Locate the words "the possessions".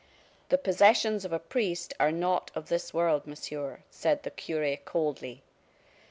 0.49-1.25